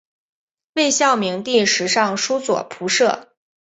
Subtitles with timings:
[0.73, 3.27] 魏孝明帝时尚书左仆射。